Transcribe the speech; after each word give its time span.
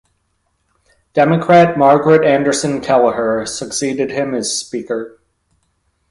Democrat 1.13 1.77
Margaret 1.77 2.25
Anderson 2.25 2.81
Kelliher 2.81 3.47
succeeded 3.47 4.09
him 4.09 4.33
as 4.33 4.57
Speaker. 4.57 5.19